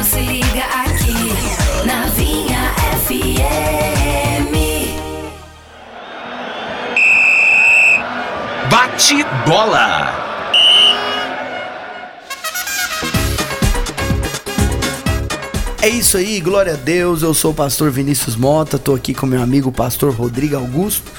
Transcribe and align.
Deus 0.00 0.08
se 0.08 0.20
liga 0.20 0.64
aqui 0.64 1.84
na 1.84 2.06
Vinha 2.06 2.72
FM. 3.04 4.54
Bate 8.70 9.22
bola. 9.46 10.14
É 15.82 15.88
isso 15.90 16.16
aí, 16.16 16.40
glória 16.40 16.72
a 16.72 16.76
Deus. 16.76 17.22
Eu 17.22 17.34
sou 17.34 17.50
o 17.50 17.54
pastor 17.54 17.90
Vinícius 17.90 18.36
Mota, 18.36 18.78
tô 18.78 18.94
aqui 18.94 19.12
com 19.12 19.26
meu 19.26 19.42
amigo 19.42 19.70
pastor 19.70 20.14
Rodrigo 20.14 20.56
Augusto. 20.56 21.12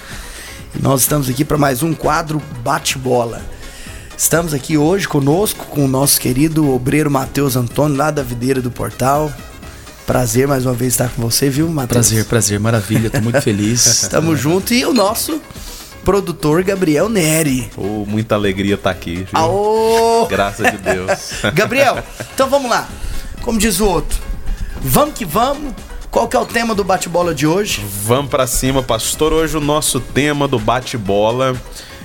E 0.73 0.81
nós 0.81 1.01
estamos 1.01 1.29
aqui 1.29 1.45
para 1.45 1.57
mais 1.57 1.83
um 1.83 1.93
quadro 1.93 2.41
Bate-Bola. 2.63 3.43
Estamos 4.21 4.53
aqui 4.53 4.77
hoje 4.77 5.07
conosco 5.07 5.65
com 5.65 5.83
o 5.83 5.87
nosso 5.87 6.21
querido 6.21 6.71
obreiro 6.71 7.09
Matheus 7.09 7.55
Antônio, 7.55 7.97
lá 7.97 8.11
da 8.11 8.21
Videira 8.21 8.61
do 8.61 8.69
Portal. 8.69 9.33
Prazer 10.05 10.47
mais 10.47 10.63
uma 10.63 10.75
vez 10.75 10.93
estar 10.93 11.09
com 11.09 11.23
você, 11.23 11.49
viu, 11.49 11.67
Matheus? 11.67 12.07
Prazer, 12.07 12.25
prazer, 12.25 12.59
maravilha, 12.59 13.09
tô 13.09 13.19
muito 13.19 13.41
feliz. 13.41 13.83
Estamos 14.03 14.39
juntos 14.39 14.73
e 14.73 14.85
o 14.85 14.93
nosso 14.93 15.41
produtor 16.05 16.63
Gabriel 16.63 17.09
Neri. 17.09 17.71
Oh, 17.75 18.05
muita 18.05 18.35
alegria 18.35 18.75
estar 18.75 18.91
aqui. 18.91 19.15
Viu? 19.15 19.27
Aô! 19.33 20.27
Graças 20.29 20.67
a 20.67 20.69
Deus. 20.69 21.41
Gabriel, 21.55 21.97
então 22.31 22.47
vamos 22.47 22.69
lá. 22.69 22.87
Como 23.41 23.57
diz 23.57 23.79
o 23.79 23.87
outro, 23.87 24.19
vamos 24.79 25.15
que 25.15 25.25
vamos. 25.25 25.73
Qual 26.11 26.27
que 26.27 26.37
é 26.37 26.39
o 26.39 26.45
tema 26.45 26.75
do 26.75 26.83
bate-bola 26.83 27.33
de 27.33 27.47
hoje? 27.47 27.83
Vamos 28.03 28.29
pra 28.29 28.45
cima, 28.45 28.83
pastor. 28.83 29.33
Hoje 29.33 29.57
o 29.57 29.61
nosso 29.61 29.99
tema 29.99 30.47
do 30.47 30.59
bate-bola 30.59 31.59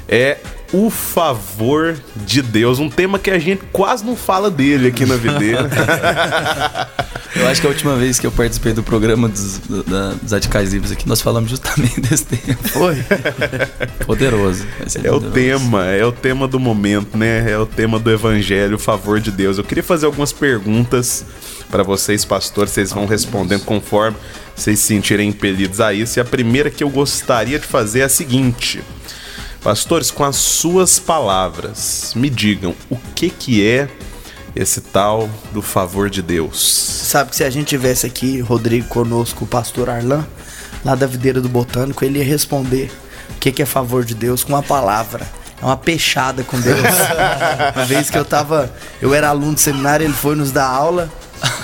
é 0.09 0.39
o 0.73 0.91
favor 0.91 1.97
de 2.17 2.43
Deus. 2.43 2.79
Um 2.79 2.89
tema 2.91 3.19
que 3.19 3.31
a 3.31 3.39
gente 3.39 3.63
quase 3.73 4.05
não 4.05 4.17
fala 4.17 4.51
dele 4.51 4.89
aqui 4.89 5.05
na 5.07 5.17
videira. 5.17 5.69
Eu 7.37 7.47
acho 7.49 7.61
que 7.61 7.67
a 7.67 7.71
última 7.71 7.95
vez 7.97 8.19
que 8.19 8.27
eu 8.27 8.33
participei 8.33 8.73
do 8.73 8.83
programa 8.83 9.29
dos, 9.29 9.59
do- 9.59 9.83
da- 9.83 10.13
dos 10.15 10.33
Radicais 10.33 10.73
Livres 10.73 10.91
aqui, 10.91 11.07
nós 11.07 11.21
falamos 11.21 11.51
justamente 11.51 12.01
desse 12.01 12.25
tema. 12.25 12.57
Foi. 12.65 12.97
Poderoso. 14.07 14.65
É 15.05 15.11
o 15.11 15.21
poderoso. 15.21 15.31
tema, 15.33 15.85
é 15.85 16.05
o 16.07 16.13
tema 16.13 16.49
do 16.49 16.59
momento, 16.59 17.15
né? 17.19 17.51
É 17.51 17.59
o 17.59 17.67
tema 17.67 17.99
do 17.99 18.11
evangelho, 18.11 18.77
o 18.77 18.79
favor 18.79 19.21
de 19.21 19.31
Deus. 19.31 19.59
Eu 19.59 19.65
queria 19.65 19.83
fazer 19.85 20.07
algumas 20.07 20.33
perguntas 20.33 21.27
para 21.71 21.83
vocês, 21.83 22.25
pastores, 22.25 22.73
vocês 22.73 22.91
vão 22.91 23.05
respondendo 23.05 23.65
conforme 23.67 24.17
vocês 24.55 24.79
se 24.79 24.87
sentirem 24.87 25.29
impelidos 25.29 25.79
a 25.79 25.93
isso. 25.93 26.19
E 26.19 26.21
a 26.21 26.25
primeira 26.25 26.71
que 26.71 26.83
eu 26.83 26.89
gostaria 26.89 27.59
de 27.59 27.67
fazer 27.67 28.01
é 28.01 28.05
a 28.05 28.09
seguinte: 28.09 28.83
Pastores, 29.67 30.13
com 30.13 30.23
as 30.23 30.37
suas 30.37 31.01
palavras, 31.01 32.13
me 32.15 32.31
digam 32.31 32.73
o 32.89 32.97
que 33.17 33.29
que 33.29 33.67
é 33.67 33.89
esse 34.55 34.81
tal 34.81 35.29
do 35.51 35.61
favor 35.61 36.09
de 36.09 36.23
Deus. 36.23 36.63
Sabe 36.63 37.31
que 37.31 37.37
se 37.37 37.43
a 37.43 37.51
gente 37.51 37.67
tivesse 37.67 38.07
aqui, 38.07 38.39
Rodrigo, 38.39 38.87
conosco, 38.87 39.43
o 39.43 39.49
pastor 39.49 39.91
Arlan, 39.91 40.25
lá 40.85 40.95
da 40.95 41.05
videira 41.05 41.41
do 41.41 41.49
Botânico, 41.49 42.05
ele 42.05 42.21
ia 42.21 42.25
responder 42.25 42.93
o 43.31 43.41
que, 43.41 43.51
que 43.51 43.61
é 43.61 43.67
favor 43.67 44.05
de 44.05 44.15
Deus 44.15 44.45
com 44.45 44.53
uma 44.53 44.63
palavra. 44.63 45.27
É 45.61 45.65
uma 45.65 45.77
peixada 45.77 46.45
com 46.45 46.61
Deus. 46.61 46.79
uma 47.75 47.85
vez 47.87 48.09
que 48.09 48.17
eu 48.17 48.25
tava. 48.25 48.73
Eu 49.03 49.13
era 49.13 49.31
aluno 49.31 49.57
de 49.57 49.63
seminário, 49.63 50.07
ele 50.07 50.15
foi 50.15 50.37
nos 50.37 50.53
dar 50.53 50.69
aula. 50.69 51.11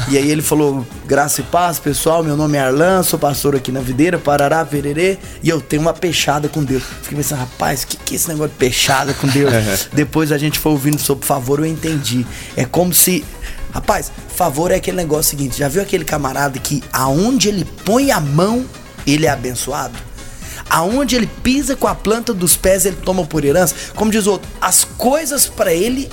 E 0.08 0.18
aí 0.18 0.30
ele 0.30 0.42
falou, 0.42 0.86
graça 1.06 1.40
e 1.40 1.44
paz, 1.44 1.78
pessoal, 1.78 2.22
meu 2.22 2.36
nome 2.36 2.58
é 2.58 2.60
Arlan, 2.60 3.02
sou 3.02 3.18
pastor 3.18 3.56
aqui 3.56 3.70
na 3.72 3.80
videira, 3.80 4.18
parará, 4.18 4.62
vererê, 4.62 5.18
e 5.42 5.48
eu 5.48 5.60
tenho 5.60 5.82
uma 5.82 5.94
peixada 5.94 6.48
com 6.48 6.62
Deus. 6.62 6.82
Fiquei 7.02 7.16
pensando, 7.16 7.38
rapaz, 7.38 7.82
o 7.82 7.86
que, 7.86 7.96
que 7.96 8.14
é 8.14 8.16
esse 8.16 8.28
negócio 8.28 8.50
de 8.50 8.56
peixada 8.56 9.14
com 9.14 9.26
Deus? 9.28 9.88
Depois 9.92 10.32
a 10.32 10.38
gente 10.38 10.58
foi 10.58 10.72
ouvindo 10.72 10.98
sobre 10.98 11.24
favor, 11.24 11.60
eu 11.60 11.66
entendi. 11.66 12.26
É 12.56 12.64
como 12.64 12.92
se 12.92 13.24
Rapaz, 13.72 14.12
favor 14.28 14.70
é 14.70 14.74
aquele 14.74 14.98
negócio 14.98 15.30
seguinte: 15.30 15.58
já 15.58 15.66
viu 15.66 15.80
aquele 15.80 16.04
camarada 16.04 16.58
que 16.58 16.84
aonde 16.92 17.48
ele 17.48 17.64
põe 17.84 18.10
a 18.10 18.20
mão, 18.20 18.66
ele 19.06 19.24
é 19.24 19.30
abençoado? 19.30 19.98
Aonde 20.68 21.16
ele 21.16 21.26
pisa 21.26 21.74
com 21.74 21.86
a 21.86 21.94
planta 21.94 22.34
dos 22.34 22.56
pés, 22.56 22.84
ele 22.84 22.96
toma 22.96 23.24
por 23.24 23.44
herança? 23.44 23.74
Como 23.94 24.10
diz 24.10 24.26
o 24.26 24.32
outro, 24.32 24.48
as 24.60 24.84
coisas 24.84 25.46
pra 25.46 25.72
ele 25.72 26.10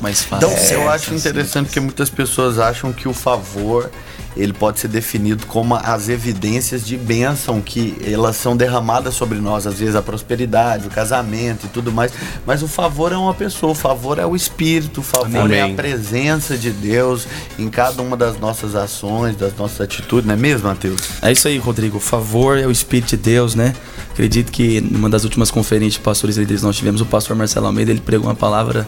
Mais 0.00 0.22
fácil. 0.22 0.48
dão 0.48 0.56
É, 0.56 0.74
eu 0.74 0.90
acho 0.90 1.14
interessante 1.14 1.70
que 1.70 1.80
muitas 1.80 2.10
pessoas 2.10 2.58
acham 2.58 2.92
que 2.92 3.08
o 3.08 3.14
favor 3.14 3.90
ele 4.36 4.52
pode 4.52 4.78
ser 4.78 4.88
definido 4.88 5.44
como 5.46 5.74
as 5.74 6.08
evidências 6.08 6.86
de 6.86 6.96
bênção 6.96 7.60
que 7.60 7.96
elas 8.04 8.36
são 8.36 8.56
derramadas 8.56 9.14
sobre 9.14 9.38
nós, 9.38 9.66
às 9.66 9.78
vezes 9.80 9.96
a 9.96 10.02
prosperidade, 10.02 10.86
o 10.86 10.90
casamento 10.90 11.66
e 11.66 11.68
tudo 11.68 11.90
mais. 11.90 12.12
Mas 12.46 12.62
o 12.62 12.68
favor 12.68 13.12
é 13.12 13.16
uma 13.16 13.34
pessoa, 13.34 13.72
o 13.72 13.74
favor 13.74 14.18
é 14.18 14.26
o 14.26 14.36
espírito, 14.36 15.00
o 15.00 15.02
favor 15.02 15.50
é 15.50 15.60
Amém. 15.60 15.72
a 15.72 15.76
presença 15.76 16.56
de 16.56 16.70
Deus 16.70 17.26
em 17.58 17.68
cada 17.68 18.00
uma 18.02 18.16
das 18.16 18.38
nossas 18.38 18.74
ações, 18.74 19.36
das 19.36 19.56
nossas 19.56 19.80
atitudes, 19.80 20.26
não 20.26 20.34
é 20.34 20.36
mesmo, 20.36 20.68
Matheus? 20.68 21.00
É 21.22 21.32
isso 21.32 21.48
aí, 21.48 21.58
Rodrigo. 21.58 21.96
O 21.96 22.00
favor 22.00 22.56
é 22.56 22.66
o 22.66 22.70
Espírito 22.70 23.10
de 23.10 23.16
Deus, 23.16 23.54
né? 23.54 23.74
Acredito 24.12 24.52
que 24.52 24.80
numa 24.80 25.08
das 25.08 25.24
últimas 25.24 25.50
conferências 25.50 25.94
de 25.94 26.00
pastores 26.00 26.36
e 26.36 26.40
líderes 26.40 26.62
nós 26.62 26.76
tivemos, 26.76 27.00
o 27.00 27.06
pastor 27.06 27.36
Marcelo 27.36 27.66
Almeida, 27.66 27.90
ele 27.90 28.00
pregou 28.00 28.28
uma 28.28 28.34
palavra 28.34 28.86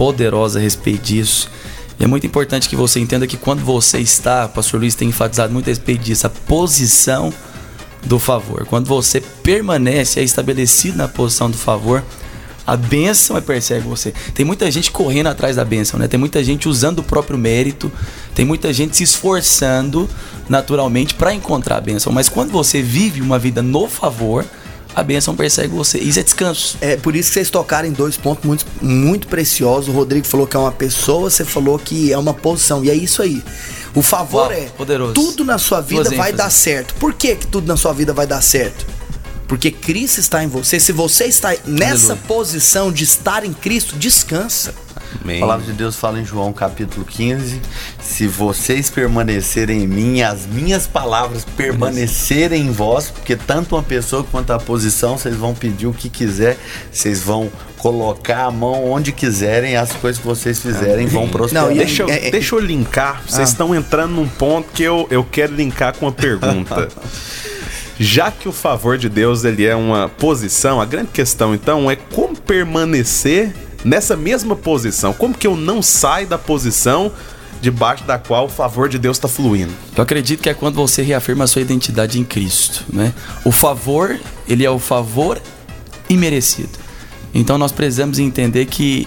poderosa 0.00 0.58
a 0.58 0.62
respeito 0.62 1.02
disso. 1.02 1.50
E 1.98 2.04
é 2.04 2.06
muito 2.06 2.26
importante 2.26 2.70
que 2.70 2.74
você 2.74 2.98
entenda 2.98 3.26
que 3.26 3.36
quando 3.36 3.62
você 3.62 3.98
está, 3.98 4.46
o 4.46 4.48
pastor 4.48 4.80
Luiz 4.80 4.94
tem 4.94 5.10
enfatizado 5.10 5.52
muito 5.52 5.66
a 5.66 5.70
respeito 5.70 6.02
disso, 6.02 6.26
a 6.26 6.30
posição 6.30 7.30
do 8.06 8.18
favor. 8.18 8.64
Quando 8.64 8.86
você 8.86 9.20
permanece, 9.20 10.18
é 10.18 10.22
estabelecido 10.22 10.96
na 10.96 11.06
posição 11.06 11.50
do 11.50 11.58
favor, 11.58 12.02
a 12.66 12.78
bênção 12.78 13.36
é 13.36 13.42
persegue 13.42 13.86
você. 13.86 14.14
Tem 14.32 14.42
muita 14.42 14.70
gente 14.70 14.90
correndo 14.90 15.26
atrás 15.26 15.56
da 15.56 15.66
bênção, 15.66 16.00
né? 16.00 16.08
Tem 16.08 16.18
muita 16.18 16.42
gente 16.42 16.66
usando 16.66 17.00
o 17.00 17.02
próprio 17.02 17.36
mérito, 17.36 17.92
tem 18.34 18.46
muita 18.46 18.72
gente 18.72 18.96
se 18.96 19.02
esforçando 19.02 20.08
naturalmente 20.48 21.12
para 21.12 21.34
encontrar 21.34 21.76
a 21.76 21.80
bênção. 21.82 22.10
Mas 22.10 22.26
quando 22.26 22.50
você 22.50 22.80
vive 22.80 23.20
uma 23.20 23.38
vida 23.38 23.60
no 23.60 23.86
favor, 23.86 24.46
a 24.94 25.02
bênção 25.02 25.36
persegue 25.36 25.74
você. 25.74 25.98
Isso 25.98 26.18
é 26.18 26.22
descanso. 26.22 26.76
É 26.80 26.96
por 26.96 27.14
isso 27.14 27.28
que 27.30 27.34
vocês 27.34 27.50
tocaram 27.50 27.88
em 27.88 27.92
dois 27.92 28.16
pontos 28.16 28.44
muito, 28.44 28.66
muito 28.82 29.28
preciosos. 29.28 29.88
O 29.88 29.92
Rodrigo 29.92 30.26
falou 30.26 30.46
que 30.46 30.56
é 30.56 30.58
uma 30.58 30.72
pessoa, 30.72 31.30
você 31.30 31.44
falou 31.44 31.78
que 31.78 32.12
é 32.12 32.18
uma 32.18 32.34
posição. 32.34 32.84
E 32.84 32.90
é 32.90 32.94
isso 32.94 33.22
aí. 33.22 33.42
O 33.94 34.02
favor 34.02 34.50
Uau, 34.50 34.52
é 34.52 34.66
poderoso. 34.66 35.14
tudo 35.14 35.44
na 35.44 35.58
sua 35.58 35.80
vida 35.80 36.04
Duas 36.04 36.16
vai 36.16 36.30
ênfases. 36.30 36.36
dar 36.36 36.50
certo. 36.50 36.94
Por 36.94 37.12
que, 37.14 37.36
que 37.36 37.46
tudo 37.46 37.66
na 37.66 37.76
sua 37.76 37.92
vida 37.92 38.12
vai 38.12 38.26
dar 38.26 38.40
certo? 38.40 38.86
Porque 39.48 39.70
Cristo 39.70 40.18
está 40.18 40.44
em 40.44 40.46
você. 40.46 40.78
Se 40.78 40.92
você 40.92 41.24
está 41.24 41.54
nessa 41.66 42.12
Aleluia. 42.12 42.28
posição 42.28 42.92
de 42.92 43.02
estar 43.02 43.44
em 43.44 43.52
Cristo, 43.52 43.96
descansa. 43.96 44.72
Amém. 45.22 45.38
A 45.38 45.40
palavra 45.40 45.66
de 45.66 45.72
Deus 45.72 45.96
fala 45.96 46.20
em 46.20 46.24
João 46.24 46.52
capítulo 46.52 47.04
15: 47.04 47.60
Se 48.00 48.26
vocês 48.26 48.88
permanecerem 48.90 49.82
em 49.82 49.86
mim, 49.86 50.22
as 50.22 50.46
minhas 50.46 50.86
palavras 50.86 51.44
permanecerem 51.56 52.62
em 52.66 52.70
vós, 52.72 53.10
porque 53.10 53.34
tanto 53.36 53.74
uma 53.76 53.82
pessoa 53.82 54.24
quanto 54.30 54.52
a 54.52 54.58
posição, 54.58 55.18
vocês 55.18 55.34
vão 55.36 55.54
pedir 55.54 55.86
o 55.86 55.92
que 55.92 56.08
quiser, 56.08 56.56
vocês 56.92 57.22
vão 57.22 57.50
colocar 57.78 58.44
a 58.44 58.50
mão 58.50 58.90
onde 58.90 59.10
quiserem, 59.10 59.74
as 59.76 59.92
coisas 59.92 60.20
que 60.20 60.26
vocês 60.26 60.58
fizerem 60.60 61.06
vão 61.06 61.28
prosperar. 61.28 61.66
Não, 61.68 61.74
Deixa 61.74 62.02
eu, 62.02 62.10
É, 62.10 62.28
é- 62.28 62.30
deixa 62.30 62.54
eu 62.54 62.58
linkar. 62.60 63.22
Vocês 63.26 63.48
Ah. 63.48 63.52
estão 63.52 63.74
entrando 63.74 64.12
num 64.14 64.28
ponto 64.28 64.68
que 64.72 64.82
eu, 64.82 65.06
eu 65.10 65.24
quero 65.24 65.54
linkar 65.54 65.94
com 65.96 66.06
uma 66.06 66.12
pergunta. 66.12 66.88
Já 67.98 68.30
que 68.30 68.48
o 68.48 68.52
favor 68.52 68.96
de 68.96 69.08
Deus 69.10 69.44
ele 69.44 69.64
é 69.66 69.74
uma 69.76 70.08
posição, 70.08 70.80
a 70.80 70.86
grande 70.86 71.08
questão 71.12 71.54
então 71.54 71.90
é 71.90 71.96
como 71.96 72.34
permanecer 72.34 73.52
nessa 73.84 74.16
mesma 74.16 74.54
posição. 74.56 75.12
Como 75.12 75.34
que 75.34 75.46
eu 75.46 75.56
não 75.56 75.82
saio 75.82 76.26
da 76.26 76.38
posição 76.38 77.12
debaixo 77.60 78.04
da 78.04 78.18
qual 78.18 78.46
o 78.46 78.48
favor 78.48 78.88
de 78.88 78.98
Deus 78.98 79.16
está 79.16 79.28
fluindo? 79.28 79.72
Eu 79.96 80.02
acredito 80.02 80.42
que 80.42 80.48
é 80.48 80.54
quando 80.54 80.76
você 80.76 81.02
reafirma 81.02 81.44
a 81.44 81.46
sua 81.46 81.62
identidade 81.62 82.18
em 82.18 82.24
Cristo, 82.24 82.84
né? 82.92 83.12
O 83.44 83.52
favor, 83.52 84.18
ele 84.48 84.64
é 84.64 84.70
o 84.70 84.78
favor 84.78 85.40
imerecido. 86.08 86.78
Então 87.32 87.56
nós 87.58 87.72
precisamos 87.72 88.18
entender 88.18 88.66
que 88.66 89.06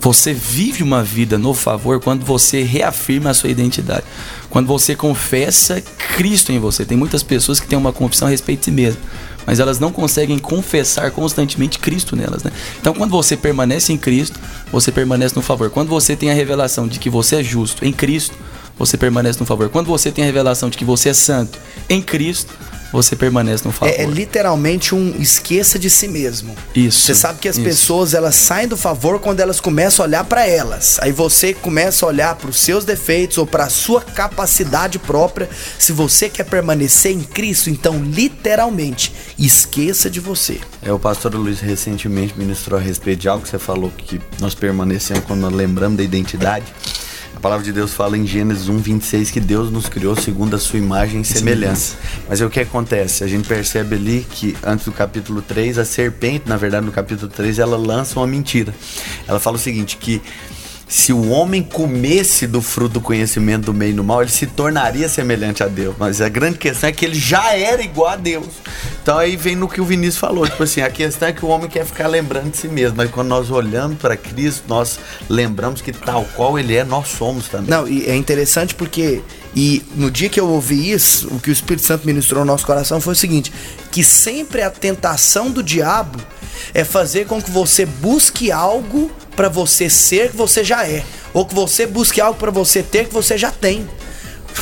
você 0.00 0.34
vive 0.34 0.82
uma 0.82 1.02
vida 1.02 1.38
no 1.38 1.54
favor 1.54 1.98
quando 1.98 2.24
você 2.24 2.62
reafirma 2.62 3.30
a 3.30 3.34
sua 3.34 3.48
identidade. 3.48 4.04
Quando 4.50 4.66
você 4.66 4.94
confessa 4.94 5.82
Cristo 6.14 6.52
em 6.52 6.58
você. 6.58 6.84
Tem 6.84 6.96
muitas 6.96 7.22
pessoas 7.22 7.58
que 7.58 7.66
têm 7.66 7.78
uma 7.78 7.92
confissão 7.92 8.28
a 8.28 8.30
respeito 8.30 8.60
de 8.60 8.64
si 8.66 8.70
mesmo, 8.70 9.00
mas 9.46 9.60
elas 9.60 9.78
não 9.78 9.92
conseguem 9.92 10.38
confessar 10.38 11.10
constantemente 11.10 11.78
Cristo 11.78 12.16
nelas, 12.16 12.42
né? 12.42 12.50
Então 12.80 12.94
quando 12.94 13.10
você 13.10 13.36
permanece 13.36 13.92
em 13.92 13.98
Cristo, 13.98 14.38
você 14.70 14.90
permanece 14.90 15.34
no 15.36 15.42
favor. 15.42 15.70
Quando 15.70 15.88
você 15.88 16.16
tem 16.16 16.30
a 16.30 16.34
revelação 16.34 16.88
de 16.88 16.98
que 16.98 17.10
você 17.10 17.36
é 17.36 17.42
justo 17.42 17.84
em 17.84 17.92
Cristo, 17.92 18.36
você 18.78 18.96
permanece 18.96 19.38
no 19.38 19.46
favor. 19.46 19.68
Quando 19.68 19.86
você 19.86 20.10
tem 20.10 20.24
a 20.24 20.26
revelação 20.26 20.68
de 20.68 20.76
que 20.76 20.84
você 20.84 21.10
é 21.10 21.14
santo 21.14 21.58
em 21.88 22.02
Cristo, 22.02 22.52
você 22.94 23.16
permanece 23.16 23.64
no 23.64 23.72
favor. 23.72 23.92
É, 23.92 24.02
é 24.02 24.06
literalmente 24.06 24.94
um 24.94 25.14
esqueça 25.20 25.78
de 25.78 25.90
si 25.90 26.06
mesmo. 26.06 26.54
Isso, 26.74 27.00
Você 27.00 27.14
sabe 27.14 27.40
que 27.40 27.48
as 27.48 27.56
isso. 27.56 27.64
pessoas 27.64 28.14
elas 28.14 28.36
saem 28.36 28.68
do 28.68 28.76
favor 28.76 29.18
quando 29.18 29.40
elas 29.40 29.60
começam 29.60 30.04
a 30.04 30.08
olhar 30.08 30.24
pra 30.24 30.46
elas. 30.46 30.98
Aí 31.00 31.10
você 31.10 31.52
começa 31.52 32.06
a 32.06 32.08
olhar 32.08 32.36
para 32.36 32.48
os 32.48 32.58
seus 32.58 32.84
defeitos 32.84 33.36
ou 33.38 33.46
para 33.46 33.64
a 33.64 33.68
sua 33.68 34.00
capacidade 34.00 34.98
própria. 34.98 35.48
Se 35.78 35.92
você 35.92 36.28
quer 36.28 36.44
permanecer 36.44 37.12
em 37.12 37.20
Cristo, 37.20 37.68
então 37.68 38.02
literalmente 38.02 39.12
esqueça 39.38 40.08
de 40.08 40.20
você. 40.20 40.60
É, 40.80 40.92
o 40.92 40.98
pastor 40.98 41.34
Luiz 41.34 41.60
recentemente 41.60 42.38
ministrou 42.38 42.78
a 42.78 42.82
respeito 42.82 43.20
de 43.20 43.28
algo 43.28 43.42
que 43.42 43.48
você 43.48 43.58
falou 43.58 43.92
que 43.96 44.20
nós 44.38 44.54
permanecemos 44.54 45.24
quando 45.24 45.40
nós 45.40 45.52
lembramos 45.52 45.96
da 45.96 46.04
identidade. 46.04 46.64
Palavra 47.44 47.62
de 47.62 47.72
Deus 47.72 47.92
fala 47.92 48.16
em 48.16 48.26
Gênesis 48.26 48.70
1, 48.70 48.78
26 48.78 49.30
que 49.30 49.38
Deus 49.38 49.70
nos 49.70 49.86
criou 49.86 50.16
segundo 50.16 50.56
a 50.56 50.58
sua 50.58 50.78
imagem 50.78 51.20
e 51.20 51.24
semelhança. 51.26 51.94
Mas 52.26 52.40
é 52.40 52.46
o 52.46 52.48
que 52.48 52.58
acontece? 52.58 53.22
A 53.22 53.26
gente 53.26 53.46
percebe 53.46 53.96
ali 53.96 54.26
que 54.30 54.56
antes 54.64 54.86
do 54.86 54.92
capítulo 54.92 55.42
3, 55.42 55.76
a 55.76 55.84
serpente, 55.84 56.48
na 56.48 56.56
verdade, 56.56 56.86
no 56.86 56.90
capítulo 56.90 57.30
3, 57.30 57.58
ela 57.58 57.76
lança 57.76 58.18
uma 58.18 58.26
mentira. 58.26 58.74
Ela 59.28 59.38
fala 59.38 59.56
o 59.56 59.60
seguinte: 59.60 59.98
que 59.98 60.22
se 60.86 61.12
o 61.12 61.30
homem 61.30 61.62
comesse 61.62 62.46
do 62.46 62.60
fruto 62.60 62.94
do 62.94 63.00
conhecimento 63.00 63.66
do 63.66 63.72
bem 63.72 63.90
e 63.90 63.92
do 63.94 64.04
mal, 64.04 64.20
ele 64.20 64.30
se 64.30 64.46
tornaria 64.46 65.08
semelhante 65.08 65.62
a 65.62 65.66
Deus. 65.66 65.94
Mas 65.98 66.20
a 66.20 66.28
grande 66.28 66.58
questão 66.58 66.88
é 66.88 66.92
que 66.92 67.04
ele 67.04 67.18
já 67.18 67.54
era 67.54 67.82
igual 67.82 68.10
a 68.10 68.16
Deus. 68.16 68.46
Então 69.02 69.18
aí 69.18 69.36
vem 69.36 69.56
no 69.56 69.68
que 69.68 69.80
o 69.80 69.84
Vinícius 69.84 70.18
falou, 70.18 70.46
tipo 70.46 70.62
assim, 70.62 70.80
a 70.82 70.90
questão 70.90 71.28
é 71.28 71.32
que 71.32 71.44
o 71.44 71.48
homem 71.48 71.68
quer 71.68 71.84
ficar 71.84 72.06
lembrando 72.06 72.50
de 72.50 72.58
si 72.58 72.68
mesmo, 72.68 72.96
mas 72.96 73.10
quando 73.10 73.28
nós 73.28 73.50
olhamos 73.50 73.98
para 73.98 74.16
Cristo, 74.16 74.64
nós 74.68 74.98
lembramos 75.28 75.80
que 75.80 75.92
tal 75.92 76.24
qual 76.36 76.58
ele 76.58 76.76
é, 76.76 76.84
nós 76.84 77.08
somos 77.08 77.48
também. 77.48 77.70
Não, 77.70 77.88
e 77.88 78.06
é 78.06 78.14
interessante 78.14 78.74
porque 78.74 79.22
e 79.56 79.82
no 79.94 80.10
dia 80.10 80.28
que 80.28 80.40
eu 80.40 80.48
ouvi 80.48 80.90
isso, 80.90 81.28
o 81.28 81.38
que 81.38 81.48
o 81.48 81.52
Espírito 81.52 81.86
Santo 81.86 82.06
ministrou 82.06 82.44
no 82.44 82.50
nosso 82.50 82.66
coração 82.66 83.00
foi 83.00 83.12
o 83.12 83.16
seguinte: 83.16 83.52
que 83.90 84.02
sempre 84.02 84.62
a 84.62 84.70
tentação 84.70 85.50
do 85.50 85.62
diabo 85.62 86.18
é 86.72 86.82
fazer 86.82 87.26
com 87.26 87.40
que 87.40 87.50
você 87.50 87.86
busque 87.86 88.50
algo 88.50 89.10
para 89.34 89.48
você 89.48 89.88
ser 89.90 90.30
que 90.30 90.36
você 90.36 90.64
já 90.64 90.86
é, 90.86 91.04
ou 91.32 91.44
que 91.44 91.54
você 91.54 91.86
busque 91.86 92.20
algo 92.20 92.38
para 92.38 92.50
você 92.50 92.82
ter 92.82 93.08
que 93.08 93.14
você 93.14 93.36
já 93.36 93.50
tem. 93.50 93.88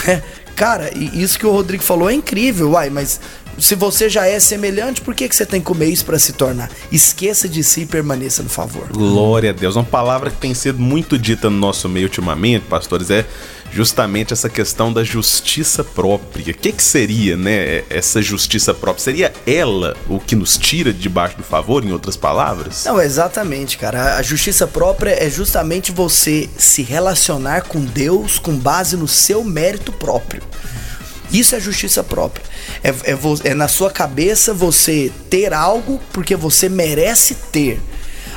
Cara, 0.57 0.91
isso 0.97 1.39
que 1.39 1.47
o 1.47 1.51
Rodrigo 1.51 1.83
falou 1.83 2.11
é 2.11 2.15
incrível, 2.15 2.73
uai, 2.73 2.91
mas 2.91 3.21
se 3.59 3.75
você 3.75 4.09
já 4.09 4.27
é 4.27 4.39
semelhante, 4.41 5.01
por 5.01 5.15
que, 5.15 5.29
que 5.29 5.37
você 5.37 5.45
tem 5.45 5.61
que 5.61 5.67
comer 5.67 5.87
isso 5.87 6.05
para 6.05 6.19
se 6.19 6.33
tornar? 6.33 6.71
Esqueça 6.91 7.49
de 7.49 7.63
si 7.63 7.83
e 7.83 7.87
permaneça 7.87 8.43
no 8.43 8.49
favor. 8.49 8.89
Glória 8.93 9.51
a 9.51 9.53
Deus. 9.53 9.77
Uma 9.77 9.85
palavra 9.85 10.31
que 10.31 10.37
tem 10.37 10.55
sido 10.55 10.79
muito 10.79 11.19
dita 11.19 11.51
no 11.51 11.57
nosso 11.57 11.89
meio 11.89 12.07
ultimamente, 12.07 12.65
pastores, 12.67 13.11
é 13.11 13.27
justamente 13.73 14.33
essa 14.33 14.49
questão 14.49 14.93
da 14.93 15.03
justiça 15.03 15.83
própria. 15.83 16.53
O 16.53 16.57
que, 16.57 16.73
que 16.73 16.83
seria, 16.83 17.37
né, 17.37 17.83
essa 17.89 18.21
justiça 18.21 18.75
própria? 18.75 19.03
Seria 19.03 19.33
ela 19.47 19.97
o 20.09 20.21
que 20.21 20.37
nos 20.37 20.59
tira 20.59 20.93
debaixo 20.93 21.37
do 21.39 21.43
favor, 21.43 21.85
em 21.85 21.93
outras 21.93 22.17
palavras? 22.17 22.85
Não, 22.85 23.01
exatamente, 23.01 23.79
cara. 23.79 24.17
A 24.17 24.23
justiça 24.23 24.67
própria 24.67 25.11
é 25.11 25.31
justamente 25.31 25.91
você 25.91 26.49
se 26.59 26.83
relacionar 26.83 27.63
com 27.63 27.81
Deus 27.81 28.39
com 28.39 28.57
base 28.57 28.97
no 28.97 29.09
seu 29.09 29.43
mérito 29.43 29.91
próprio. 29.93 30.43
Isso 31.33 31.55
é 31.55 31.61
justiça 31.61 32.05
própria. 32.05 32.45
É, 32.85 32.91
é, 32.91 33.19
é 33.45 33.55
na 33.55 33.67
sua 33.67 33.91
cabeça 33.91 34.53
você 34.53 35.11
ter 35.31 35.55
algo 35.55 35.99
porque 36.13 36.37
você 36.37 36.69
merece 36.69 37.35
ter. 37.51 37.81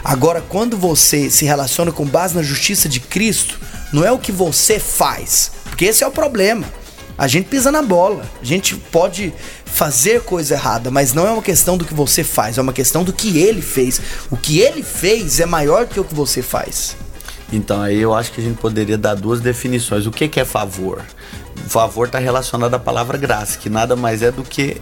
Agora, 0.01 0.39
quando 0.39 0.77
você 0.77 1.29
se 1.29 1.45
relaciona 1.45 1.91
com 1.91 2.05
base 2.05 2.35
na 2.35 2.43
justiça 2.43 2.87
de 2.87 2.99
Cristo, 3.01 3.59
não 3.95 4.05
é 4.05 4.11
o 4.11 4.19
que 4.19 4.31
você 4.31 4.77
faz. 4.77 5.51
Porque 5.63 5.85
esse 5.85 6.03
é 6.03 6.07
o 6.07 6.11
problema. 6.11 6.65
A 7.17 7.27
gente 7.27 7.47
pisa 7.47 7.71
na 7.71 7.81
bola. 7.81 8.25
A 8.41 8.45
gente 8.45 8.75
pode 8.75 9.33
fazer 9.65 10.21
coisa 10.21 10.53
errada, 10.53 10.91
mas 10.91 11.13
não 11.13 11.25
é 11.25 11.31
uma 11.31 11.41
questão 11.41 11.77
do 11.77 11.85
que 11.85 11.93
você 11.93 12.21
faz, 12.23 12.57
é 12.57 12.61
uma 12.61 12.73
questão 12.73 13.05
do 13.05 13.13
que 13.13 13.39
ele 13.39 13.61
fez. 13.61 14.01
O 14.29 14.35
que 14.35 14.59
ele 14.59 14.83
fez 14.83 15.39
é 15.39 15.45
maior 15.45 15.85
que 15.85 15.97
o 15.97 16.03
que 16.03 16.13
você 16.13 16.41
faz. 16.41 16.97
Então 17.53 17.81
aí 17.81 18.01
eu 18.01 18.13
acho 18.13 18.33
que 18.33 18.41
a 18.41 18.43
gente 18.43 18.57
poderia 18.57 18.97
dar 18.97 19.15
duas 19.15 19.39
definições. 19.39 20.05
O 20.05 20.11
que, 20.11 20.27
que 20.27 20.41
é 20.41 20.45
favor? 20.45 21.01
Favor 21.67 22.07
está 22.07 22.19
relacionado 22.19 22.73
à 22.73 22.79
palavra 22.79 23.17
graça, 23.17 23.57
que 23.57 23.69
nada 23.69 23.95
mais 23.95 24.21
é 24.21 24.29
do 24.29 24.43
que 24.43 24.75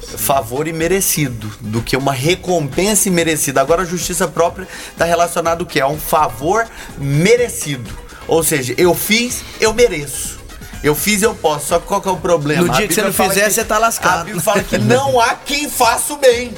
favor 0.00 0.68
imerecido, 0.68 1.50
do 1.60 1.82
que 1.82 1.96
uma 1.96 2.12
recompensa 2.12 3.08
imerecida. 3.08 3.60
Agora 3.60 3.82
a 3.82 3.84
justiça 3.84 4.28
própria 4.28 4.68
está 4.92 5.04
relacionado 5.04 5.62
o 5.62 5.66
que? 5.66 5.80
A 5.80 5.88
um 5.88 5.98
favor 5.98 6.64
merecido. 6.96 7.90
Ou 8.28 8.42
seja, 8.42 8.74
eu 8.76 8.94
fiz, 8.94 9.42
eu 9.60 9.72
mereço. 9.72 10.40
Eu 10.82 10.94
fiz, 10.94 11.22
eu 11.22 11.34
posso. 11.34 11.68
Só 11.68 11.78
que 11.78 11.86
qual 11.86 12.00
que 12.00 12.08
é 12.08 12.12
o 12.12 12.16
problema? 12.16 12.62
No 12.62 12.72
dia 12.72 12.88
que 12.88 12.94
você 12.94 13.02
não 13.02 13.12
fizer, 13.12 13.48
você 13.48 13.64
tá 13.64 13.78
lascado. 13.78 14.22
A 14.22 14.24
Bíblia 14.24 14.42
fala 14.42 14.62
que 14.64 14.78
não 14.78 15.20
há 15.20 15.34
quem 15.34 15.70
faça 15.70 16.12
o 16.12 16.16
bem. 16.16 16.52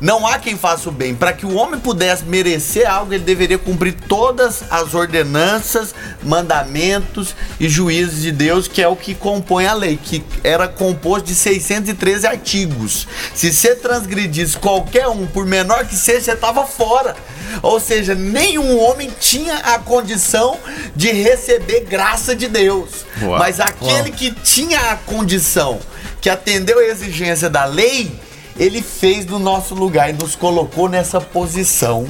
Não 0.00 0.26
há 0.26 0.38
quem 0.38 0.56
faça 0.56 0.88
o 0.88 0.92
bem. 0.92 1.14
Para 1.14 1.32
que 1.32 1.46
o 1.46 1.54
homem 1.54 1.80
pudesse 1.80 2.24
merecer 2.24 2.90
algo, 2.90 3.14
ele 3.14 3.24
deveria 3.24 3.58
cumprir 3.58 3.94
todas 4.08 4.64
as 4.70 4.94
ordenanças, 4.94 5.94
mandamentos 6.22 7.34
e 7.58 7.68
juízos 7.68 8.22
de 8.22 8.32
Deus, 8.32 8.68
que 8.68 8.82
é 8.82 8.88
o 8.88 8.96
que 8.96 9.14
compõe 9.14 9.66
a 9.66 9.74
lei, 9.74 9.98
que 10.02 10.22
era 10.44 10.68
composto 10.68 11.28
de 11.28 11.34
613 11.34 12.26
artigos. 12.26 13.08
Se 13.34 13.52
você 13.52 13.74
transgredisse 13.74 14.56
qualquer 14.56 15.08
um, 15.08 15.26
por 15.26 15.46
menor 15.46 15.86
que 15.86 15.96
seja, 15.96 16.20
você 16.20 16.32
estava 16.32 16.66
fora. 16.66 17.16
Ou 17.62 17.80
seja, 17.80 18.14
nenhum 18.14 18.78
homem 18.78 19.10
tinha 19.18 19.56
a 19.56 19.78
condição 19.78 20.58
de 20.94 21.10
receber 21.10 21.80
graça 21.80 22.34
de 22.34 22.48
Deus. 22.48 23.06
Uau. 23.22 23.38
Mas 23.38 23.60
aquele 23.60 24.10
que 24.10 24.30
tinha 24.30 24.78
a 24.92 24.96
condição, 24.96 25.80
que 26.20 26.28
atendeu 26.28 26.78
a 26.78 26.84
exigência 26.84 27.48
da 27.48 27.64
lei, 27.64 28.25
ele 28.58 28.82
fez 28.82 29.24
do 29.24 29.38
nosso 29.38 29.74
lugar 29.74 30.10
e 30.10 30.12
nos 30.12 30.34
colocou 30.34 30.88
nessa 30.88 31.20
posição. 31.20 32.06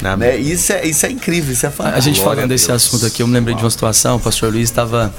Né? 0.00 0.36
Isso, 0.36 0.72
é, 0.72 0.86
isso 0.86 1.06
é 1.06 1.10
incrível, 1.10 1.52
isso 1.52 1.64
é 1.64 1.68
A 1.68 1.72
fantástico. 1.72 2.02
gente 2.02 2.20
Glória 2.20 2.36
falando 2.36 2.50
a 2.50 2.54
desse 2.54 2.70
assunto 2.70 3.06
aqui, 3.06 3.22
eu 3.22 3.26
me 3.26 3.32
lembrei 3.32 3.54
de 3.56 3.62
uma 3.62 3.70
situação, 3.70 4.16
o 4.16 4.20
pastor 4.20 4.52
Luiz 4.52 4.68
estava 4.68 5.12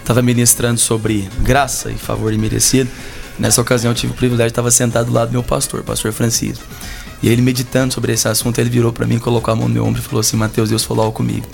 estava 0.00 0.22
ministrando 0.22 0.78
sobre 0.78 1.28
graça 1.40 1.90
e 1.90 1.94
favor 1.96 2.32
imerecido. 2.32 2.88
Nessa 3.38 3.60
ocasião 3.60 3.90
eu 3.90 3.94
tive 3.94 4.12
o 4.12 4.16
privilégio 4.16 4.52
de 4.52 4.60
estar 4.60 4.70
sentado 4.70 5.06
do 5.06 5.12
lado 5.12 5.28
do 5.28 5.32
meu 5.32 5.42
pastor, 5.42 5.80
o 5.80 5.84
pastor 5.84 6.12
Francisco. 6.12 6.64
E 7.22 7.28
ele 7.28 7.42
meditando 7.42 7.92
sobre 7.92 8.12
esse 8.12 8.28
assunto, 8.28 8.58
ele 8.60 8.70
virou 8.70 8.92
para 8.92 9.04
mim, 9.04 9.18
colocou 9.18 9.52
a 9.52 9.56
mão 9.56 9.66
no 9.68 9.74
meu 9.74 9.84
ombro 9.84 10.00
e 10.00 10.04
falou 10.04 10.20
assim: 10.20 10.36
"Mateus, 10.36 10.68
Deus 10.70 10.84
falou 10.84 11.04
algo 11.06 11.16
comigo". 11.16 11.46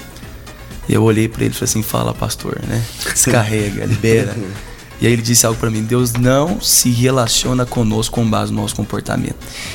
E 0.88 0.92
eu 0.92 1.02
olhei 1.02 1.28
para 1.28 1.44
ele 1.44 1.52
e 1.52 1.54
falei 1.54 1.64
assim: 1.64 1.82
"Fala, 1.82 2.12
pastor, 2.12 2.60
né? 2.68 2.82
Descarrega, 3.12 3.86
libera". 3.86 4.36
E 5.02 5.06
aí 5.06 5.12
ele 5.12 5.20
disse 5.20 5.44
algo 5.44 5.58
para 5.58 5.68
mim: 5.68 5.82
Deus 5.82 6.12
não 6.12 6.60
se 6.60 6.88
relaciona 6.90 7.66
conosco 7.66 8.14
com 8.14 8.30
base 8.30 8.52
no 8.52 8.62
nosso 8.62 8.76
comportamento. 8.76 9.34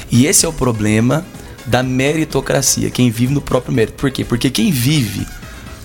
E 0.09 0.25
esse 0.25 0.45
é 0.45 0.49
o 0.49 0.53
problema 0.53 1.25
da 1.65 1.83
meritocracia, 1.83 2.89
quem 2.89 3.11
vive 3.11 3.33
no 3.33 3.41
próprio 3.41 3.73
mérito. 3.73 3.97
Por 3.97 4.09
quê? 4.09 4.23
Porque 4.23 4.49
quem 4.49 4.71
vive 4.71 5.27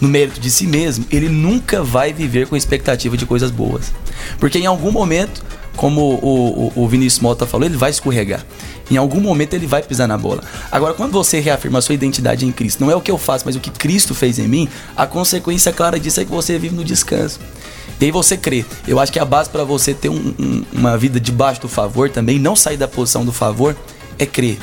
no 0.00 0.08
mérito 0.08 0.40
de 0.40 0.48
si 0.48 0.64
mesmo, 0.64 1.04
ele 1.10 1.28
nunca 1.28 1.82
vai 1.82 2.12
viver 2.12 2.46
com 2.46 2.56
expectativa 2.56 3.16
de 3.16 3.26
coisas 3.26 3.50
boas. 3.50 3.92
Porque 4.38 4.58
em 4.58 4.66
algum 4.66 4.92
momento, 4.92 5.44
como 5.74 6.00
o, 6.00 6.72
o, 6.76 6.84
o 6.84 6.88
Vinícius 6.88 7.20
Mota 7.20 7.44
falou, 7.44 7.66
ele 7.66 7.76
vai 7.76 7.90
escorregar. 7.90 8.46
Em 8.88 8.96
algum 8.96 9.20
momento 9.20 9.54
ele 9.54 9.66
vai 9.66 9.82
pisar 9.82 10.06
na 10.06 10.18
bola. 10.18 10.44
Agora, 10.70 10.94
quando 10.94 11.12
você 11.12 11.40
reafirma 11.40 11.80
a 11.80 11.82
sua 11.82 11.94
identidade 11.94 12.46
em 12.46 12.52
Cristo, 12.52 12.80
não 12.80 12.90
é 12.90 12.94
o 12.94 13.00
que 13.00 13.10
eu 13.10 13.18
faço, 13.18 13.44
mas 13.44 13.56
o 13.56 13.60
que 13.60 13.70
Cristo 13.70 14.14
fez 14.14 14.38
em 14.38 14.46
mim, 14.46 14.68
a 14.96 15.06
consequência 15.06 15.72
clara 15.72 15.98
disso 15.98 16.20
é 16.20 16.24
que 16.24 16.30
você 16.30 16.58
vive 16.58 16.76
no 16.76 16.84
descanso. 16.84 17.40
E 18.02 18.06
aí 18.06 18.10
você 18.10 18.36
crê. 18.36 18.64
Eu 18.88 18.98
acho 18.98 19.12
que 19.12 19.18
a 19.20 19.24
base 19.24 19.48
para 19.48 19.62
você 19.62 19.94
ter 19.94 20.08
um- 20.08 20.34
um- 20.36 20.64
uma 20.72 20.98
vida 20.98 21.20
debaixo 21.20 21.60
do 21.60 21.68
favor 21.68 22.10
também, 22.10 22.36
não 22.36 22.56
sair 22.56 22.76
da 22.76 22.88
posição 22.88 23.24
do 23.24 23.32
favor, 23.32 23.76
é 24.18 24.26
crer. 24.26 24.58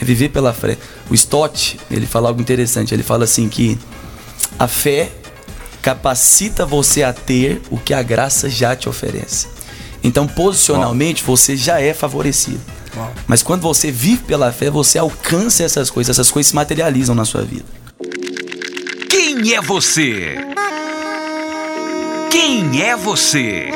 É 0.00 0.04
viver 0.04 0.30
pela 0.30 0.52
fé. 0.52 0.76
O 1.08 1.14
Stott, 1.14 1.78
ele 1.88 2.06
fala 2.06 2.28
algo 2.28 2.40
interessante. 2.40 2.92
Ele 2.92 3.04
fala 3.04 3.22
assim 3.22 3.48
que 3.48 3.78
a 4.58 4.66
fé 4.66 5.12
capacita 5.80 6.66
você 6.66 7.04
a 7.04 7.12
ter 7.12 7.62
o 7.70 7.78
que 7.78 7.94
a 7.94 8.02
graça 8.02 8.50
já 8.50 8.74
te 8.74 8.88
oferece. 8.88 9.46
Então, 10.02 10.26
posicionalmente, 10.26 11.22
você 11.22 11.56
já 11.56 11.80
é 11.80 11.94
favorecido. 11.94 12.60
Mas 13.28 13.44
quando 13.44 13.62
você 13.62 13.92
vive 13.92 14.24
pela 14.24 14.50
fé, 14.50 14.70
você 14.70 14.98
alcança 14.98 15.62
essas 15.62 15.88
coisas, 15.88 16.16
essas 16.18 16.32
coisas 16.32 16.48
se 16.50 16.54
materializam 16.56 17.14
na 17.14 17.24
sua 17.24 17.42
vida. 17.42 17.64
Quem 19.08 19.54
é 19.54 19.60
você? 19.62 20.34
Quem 22.30 22.82
é 22.82 22.96
você? 22.96 23.70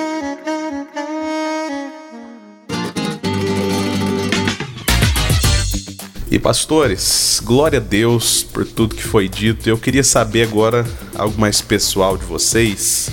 E 6.31 6.39
pastores, 6.39 7.41
glória 7.45 7.79
a 7.79 7.83
Deus 7.83 8.43
por 8.43 8.65
tudo 8.65 8.95
que 8.95 9.03
foi 9.03 9.29
dito. 9.29 9.69
Eu 9.69 9.77
queria 9.77 10.05
saber 10.05 10.43
agora 10.43 10.87
algo 11.15 11.41
mais 11.41 11.61
pessoal 11.61 12.17
de 12.17 12.25
vocês. 12.25 13.11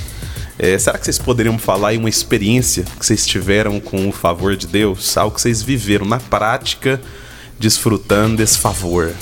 É, 0.59 0.77
será 0.77 0.97
que 0.97 1.05
vocês 1.05 1.19
poderiam 1.19 1.57
falar 1.57 1.93
em 1.93 1.97
uma 1.97 2.09
experiência 2.09 2.83
que 2.83 3.05
vocês 3.05 3.25
tiveram 3.25 3.79
com 3.79 4.07
o 4.07 4.11
favor 4.11 4.55
de 4.55 4.67
Deus? 4.67 5.17
Algo 5.17 5.35
que 5.35 5.41
vocês 5.41 5.61
viveram 5.61 6.05
na 6.05 6.19
prática, 6.19 7.01
desfrutando 7.59 8.37
desse 8.37 8.57
favor? 8.57 9.13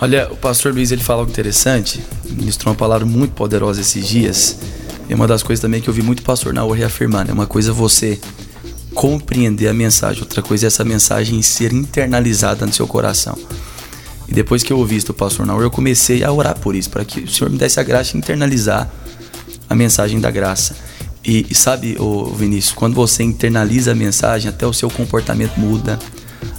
Olha, 0.00 0.28
o 0.30 0.36
pastor 0.36 0.72
Luiz 0.72 0.90
ele 0.90 1.02
fala 1.02 1.20
algo 1.20 1.30
interessante, 1.30 2.00
ministrou 2.24 2.72
uma 2.72 2.78
palavra 2.78 3.06
muito 3.06 3.34
poderosa 3.34 3.82
esses 3.82 4.08
dias. 4.08 4.56
E 5.10 5.14
uma 5.14 5.26
das 5.26 5.42
coisas 5.42 5.60
também 5.60 5.80
que 5.80 5.90
eu 5.90 5.92
vi 5.92 6.02
muito 6.02 6.22
pastor 6.22 6.54
na 6.54 6.62
reafirmar, 6.62 7.26
né? 7.26 7.32
Uma 7.32 7.46
coisa 7.46 7.72
é 7.72 7.74
você 7.74 8.16
compreender 8.94 9.66
a 9.66 9.74
mensagem, 9.74 10.22
outra 10.22 10.40
coisa 10.40 10.66
é 10.66 10.68
essa 10.68 10.84
mensagem 10.84 11.42
ser 11.42 11.72
internalizada 11.72 12.64
no 12.64 12.72
seu 12.72 12.86
coração. 12.86 13.36
E 14.28 14.32
depois 14.32 14.62
que 14.62 14.72
eu 14.72 14.78
ouvi 14.78 14.94
isso 14.94 15.08
do 15.08 15.14
pastor 15.14 15.44
Naur, 15.44 15.62
eu 15.62 15.70
comecei 15.70 16.22
a 16.22 16.30
orar 16.30 16.56
por 16.60 16.76
isso, 16.76 16.88
para 16.88 17.04
que 17.04 17.22
o 17.22 17.28
Senhor 17.28 17.50
me 17.50 17.58
desse 17.58 17.80
a 17.80 17.82
graça 17.82 18.12
de 18.12 18.18
internalizar 18.18 18.88
a 19.68 19.74
mensagem 19.74 20.20
da 20.20 20.30
graça. 20.30 20.76
E, 21.24 21.44
e 21.50 21.54
sabe, 21.56 21.96
ô 21.98 22.26
Vinícius, 22.26 22.72
quando 22.72 22.94
você 22.94 23.24
internaliza 23.24 23.90
a 23.90 23.94
mensagem, 23.96 24.48
até 24.48 24.64
o 24.64 24.72
seu 24.72 24.88
comportamento 24.88 25.58
muda, 25.58 25.98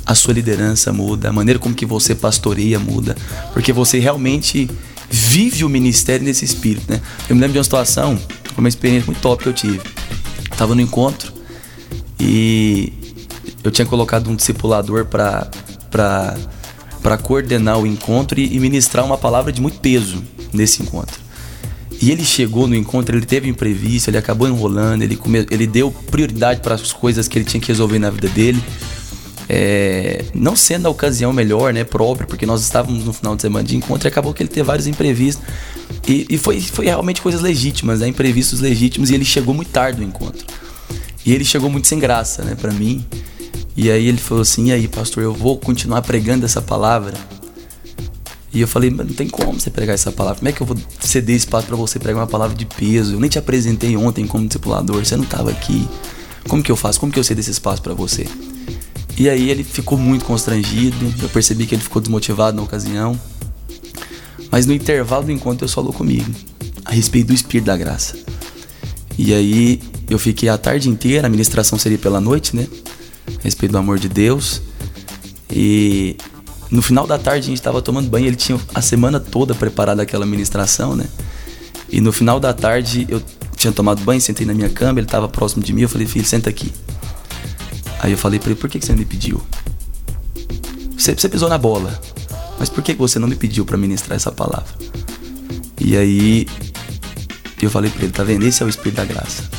a 0.06 0.14
sua 0.14 0.34
liderança 0.34 0.92
muda, 0.92 1.30
a 1.30 1.32
maneira 1.32 1.58
como 1.58 1.74
que 1.74 1.86
você 1.86 2.14
pastoreia 2.14 2.78
muda, 2.78 3.16
porque 3.54 3.72
você 3.72 3.98
realmente 3.98 4.70
vive 5.10 5.64
o 5.64 5.70
ministério 5.70 6.26
nesse 6.26 6.46
espírito, 6.46 6.92
né? 6.92 7.02
Eu 7.30 7.36
me 7.36 7.42
lembro 7.42 7.54
de 7.54 7.60
uma 7.60 7.64
situação, 7.64 8.18
uma 8.58 8.70
experiência 8.70 9.06
muito 9.06 9.22
top 9.22 9.44
que 9.44 9.50
eu 9.50 9.54
tive. 9.54 9.78
Eu 9.80 10.58
tava 10.58 10.76
no 10.76 10.82
encontro 10.82 11.34
e 12.20 12.94
eu 13.64 13.72
tinha 13.72 13.86
colocado 13.86 14.30
um 14.30 14.36
discipulador 14.36 15.06
para 15.06 15.50
para 15.90 16.38
para 17.02 17.18
coordenar 17.18 17.80
o 17.80 17.88
encontro 17.88 18.40
e, 18.40 18.56
e 18.56 18.60
ministrar 18.60 19.04
uma 19.04 19.18
palavra 19.18 19.52
de 19.52 19.60
muito 19.60 19.80
peso 19.80 20.24
nesse 20.54 20.84
encontro. 20.84 21.20
E 22.02 22.10
ele 22.12 22.24
chegou 22.24 22.68
no 22.68 22.76
encontro, 22.76 23.16
ele 23.16 23.26
teve 23.26 23.48
imprevisto, 23.48 24.10
ele 24.10 24.18
acabou 24.18 24.48
enrolando, 24.48 25.04
ele, 25.04 25.16
come, 25.16 25.46
ele 25.52 25.68
deu 25.68 25.92
prioridade 25.92 26.60
para 26.60 26.74
as 26.74 26.92
coisas 26.92 27.28
que 27.28 27.38
ele 27.38 27.46
tinha 27.46 27.62
que 27.62 27.68
resolver 27.68 28.00
na 28.00 28.10
vida 28.10 28.28
dele. 28.30 28.62
É, 29.48 30.26
não 30.34 30.56
sendo 30.56 30.88
a 30.88 30.90
ocasião 30.90 31.32
melhor, 31.32 31.74
né, 31.74 31.84
própria, 31.84 32.26
porque 32.26 32.46
nós 32.46 32.62
estávamos 32.62 33.04
no 33.04 33.14
final 33.14 33.36
de 33.36 33.44
semana 33.44 33.68
de 33.68 33.76
encontro 33.76 34.08
e 34.08 34.10
acabou 34.10 34.34
que 34.34 34.42
ele 34.42 34.50
teve 34.50 34.64
vários 34.64 34.88
imprevistos. 34.88 35.46
E, 36.08 36.26
e 36.30 36.38
foi, 36.38 36.60
foi 36.60 36.86
realmente 36.86 37.22
coisas 37.22 37.42
legítimas, 37.42 38.00
né, 38.00 38.08
imprevistos 38.08 38.60
legítimos, 38.60 39.10
e 39.10 39.16
ele 39.16 39.26
chegou 39.26 39.54
muito 39.54 39.70
tarde 39.70 40.00
no 40.00 40.08
encontro. 40.08 40.46
E 41.26 41.34
ele 41.34 41.46
chegou 41.46 41.70
muito 41.70 41.88
sem 41.88 42.00
graça, 42.00 42.44
né, 42.44 42.56
para 42.56 42.72
mim. 42.72 43.06
E 43.76 43.90
aí 43.90 44.08
ele 44.08 44.18
falou 44.18 44.42
assim: 44.42 44.70
e 44.70 44.72
aí, 44.72 44.88
pastor, 44.88 45.24
eu 45.24 45.34
vou 45.34 45.58
continuar 45.58 46.02
pregando 46.02 46.46
essa 46.46 46.62
palavra? 46.62 47.14
E 48.54 48.60
eu 48.60 48.68
falei, 48.68 48.90
mas 48.90 49.08
não 49.08 49.14
tem 49.14 49.30
como 49.30 49.58
você 49.58 49.70
pregar 49.70 49.94
essa 49.94 50.12
palavra. 50.12 50.40
Como 50.40 50.50
é 50.50 50.52
que 50.52 50.62
eu 50.62 50.68
vou 50.68 50.78
ceder 51.00 51.36
espaço 51.36 51.68
para 51.68 51.76
você 51.76 51.98
pregar 51.98 52.22
uma 52.22 52.28
palavra 52.28 52.56
de 52.56 52.66
peso? 52.66 53.14
Eu 53.14 53.20
nem 53.20 53.30
te 53.30 53.40
apresentei 53.40 53.96
ontem 53.96 54.28
como 54.28 54.46
discipulador, 54.46 55.06
você 55.06 55.16
não 55.16 55.24
estava 55.24 55.50
aqui. 55.50 55.88
Como 56.50 56.62
que 56.62 56.70
eu 56.70 56.76
faço? 56.76 57.00
Como 57.00 57.12
que 57.12 57.20
eu 57.20 57.24
cedo 57.24 57.40
esse 57.40 57.52
espaço 57.52 57.82
para 57.82 57.94
você? 57.94 58.28
E 59.18 59.30
aí 59.30 59.50
ele 59.50 59.64
ficou 59.64 59.98
muito 59.98 60.26
constrangido, 60.26 61.14
eu 61.22 61.30
percebi 61.30 61.66
que 61.66 61.76
ele 61.76 61.82
ficou 61.82 62.02
desmotivado 62.02 62.58
na 62.58 62.64
ocasião. 62.64 63.18
Mas 64.52 64.66
no 64.66 64.74
intervalo 64.74 65.24
do 65.24 65.32
encontro 65.32 65.60
Deus 65.60 65.74
falou 65.74 65.94
comigo 65.94 66.30
a 66.84 66.92
respeito 66.92 67.28
do 67.28 67.34
Espírito 67.34 67.68
da 67.68 67.78
Graça. 67.78 68.18
E 69.18 69.34
aí 69.34 69.82
eu 70.10 70.20
fiquei 70.20 70.50
a 70.50 70.58
tarde 70.58 70.90
inteira, 70.90 71.28
a 71.28 71.30
ministração 71.30 71.80
seria 71.80 71.98
pela 71.98 72.20
noite, 72.20 72.56
né? 72.56 72.68
A 73.40 73.44
respeito 73.44 73.72
do 73.72 73.78
amor 73.78 73.98
de 73.98 74.10
Deus. 74.10 74.62
E 75.50 76.18
no 76.70 76.82
final 76.82 77.08
da 77.08 77.18
tarde 77.18 77.46
a 77.46 77.48
gente 77.48 77.58
estava 77.58 77.82
tomando 77.82 78.10
banho, 78.10 78.28
ele 78.28 78.36
tinha 78.36 78.60
a 78.74 78.82
semana 78.82 79.20
toda 79.20 79.56
preparado 79.56 80.00
aquela 80.00 80.26
ministração, 80.26 80.96
né? 80.96 81.06
E 81.90 82.02
no 82.02 82.12
final 82.12 82.40
da 82.40 82.54
tarde 82.54 83.06
eu 83.10 83.22
tinha 83.56 83.72
tomado 83.72 84.02
banho, 84.04 84.20
sentei 84.20 84.46
na 84.46 84.54
minha 84.54 84.70
cama, 84.70 85.00
ele 85.00 85.08
estava 85.08 85.28
próximo 85.30 85.64
de 85.64 85.72
mim, 85.72 85.82
eu 85.82 85.90
falei, 85.90 86.08
filho, 86.08 86.26
senta 86.26 86.50
aqui. 86.50 86.72
Aí 88.00 88.12
eu 88.12 88.18
falei 88.18 88.40
para 88.40 88.52
ele, 88.52 88.60
por 88.60 88.70
que 88.70 88.82
você 88.82 88.92
não 88.92 89.00
me 89.00 89.06
pediu? 89.06 89.42
Você, 90.98 91.14
você 91.14 91.30
pisou 91.30 91.48
na 91.48 91.58
bola, 91.58 92.00
mas 92.62 92.70
por 92.70 92.84
que 92.84 92.94
você 92.94 93.18
não 93.18 93.28
me 93.28 93.36
pediu 93.36 93.66
para 93.66 93.76
ministrar 93.76 94.16
essa 94.16 94.32
palavra? 94.32 94.72
E 95.80 95.98
aí 95.98 96.46
eu 97.60 97.72
falei 97.72 97.90
para 97.90 98.04
ele, 98.04 98.12
tá 98.12 98.24
vendo? 98.24 98.46
Esse 98.46 98.62
é 98.62 98.66
o 98.68 98.70
Espírito 98.70 98.98
da 98.98 99.06
Graça. 99.06 99.50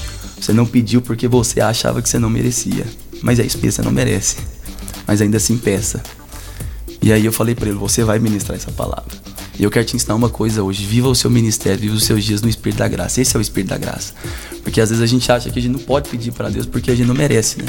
Você 0.40 0.52
não 0.52 0.64
pediu 0.64 1.02
porque 1.02 1.26
você 1.26 1.60
achava 1.60 2.00
que 2.00 2.08
você 2.08 2.16
não 2.16 2.30
merecia. 2.30 2.86
Mas 3.20 3.40
é 3.40 3.44
isso 3.44 3.58
mesmo, 3.58 3.72
você 3.72 3.82
não 3.82 3.90
merece. 3.90 4.36
Mas 5.04 5.20
ainda 5.20 5.38
assim 5.38 5.58
peça. 5.58 6.00
E 7.02 7.12
aí 7.12 7.24
eu 7.26 7.32
falei 7.32 7.56
para 7.56 7.70
ele, 7.70 7.76
você 7.76 8.04
vai 8.04 8.20
ministrar 8.20 8.56
essa 8.56 8.70
palavra. 8.70 9.12
E 9.58 9.64
eu 9.64 9.70
quero 9.72 9.84
te 9.84 9.96
ensinar 9.96 10.14
uma 10.14 10.28
coisa 10.28 10.62
hoje, 10.62 10.86
viva 10.86 11.08
o 11.08 11.14
seu 11.16 11.28
ministério, 11.28 11.80
viva 11.80 11.96
os 11.96 12.04
seus 12.04 12.22
dias 12.22 12.40
no 12.40 12.48
Espírito 12.48 12.78
da 12.78 12.86
Graça. 12.86 13.20
Esse 13.20 13.34
é 13.34 13.38
o 13.40 13.42
Espírito 13.42 13.70
da 13.70 13.78
Graça. 13.78 14.14
Porque 14.62 14.80
às 14.80 14.90
vezes 14.90 15.02
a 15.02 15.06
gente 15.08 15.32
acha 15.32 15.50
que 15.50 15.58
a 15.58 15.62
gente 15.62 15.72
não 15.72 15.80
pode 15.80 16.08
pedir 16.08 16.30
para 16.30 16.48
Deus 16.48 16.66
porque 16.66 16.88
a 16.92 16.94
gente 16.94 17.08
não 17.08 17.16
merece, 17.16 17.60
né? 17.60 17.68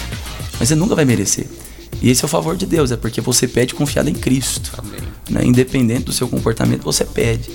Mas 0.59 0.69
você 0.69 0.75
nunca 0.75 0.93
vai 0.93 1.05
merecer. 1.05 1.47
E 2.03 2.11
esse 2.11 2.23
é 2.23 2.27
o 2.27 2.29
favor 2.29 2.55
de 2.55 2.67
Deus, 2.67 2.91
é 2.91 2.97
porque 2.97 3.19
você 3.19 3.47
pede 3.47 3.73
confiado 3.73 4.09
em 4.09 4.13
Cristo. 4.13 4.71
Né? 5.29 5.45
Independente 5.45 6.03
do 6.03 6.11
seu 6.11 6.27
comportamento, 6.27 6.83
você 6.83 7.05
pede. 7.05 7.49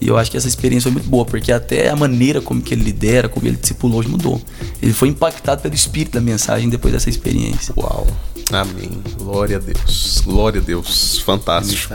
E 0.00 0.08
eu 0.08 0.18
acho 0.18 0.30
que 0.30 0.36
essa 0.36 0.48
experiência 0.48 0.90
foi 0.90 0.92
muito 0.92 1.08
boa, 1.08 1.24
porque 1.24 1.52
até 1.52 1.88
a 1.88 1.94
maneira 1.94 2.40
como 2.40 2.60
que 2.60 2.74
ele 2.74 2.82
lidera, 2.82 3.28
como 3.28 3.46
ele 3.46 3.56
discipulou, 3.56 4.00
hoje 4.00 4.08
mudou. 4.08 4.42
Ele 4.82 4.92
foi 4.92 5.08
impactado 5.08 5.62
pelo 5.62 5.74
espírito 5.74 6.14
da 6.14 6.20
mensagem 6.20 6.68
depois 6.68 6.92
dessa 6.92 7.08
experiência. 7.08 7.72
Uau. 7.76 8.06
Amém. 8.50 8.90
Glória 9.16 9.58
a 9.58 9.60
Deus. 9.60 10.20
Glória 10.24 10.60
a 10.60 10.64
Deus. 10.64 11.18
Fantástico. 11.18 11.94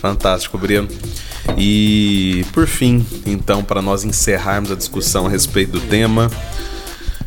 Fantástico, 0.00 0.58
Breno. 0.58 0.88
E 1.56 2.44
por 2.52 2.66
fim, 2.66 3.06
então, 3.24 3.62
para 3.62 3.80
nós 3.80 4.04
encerrarmos 4.04 4.70
a 4.72 4.74
discussão 4.74 5.26
a 5.26 5.30
respeito 5.30 5.72
do 5.72 5.80
tema, 5.80 6.30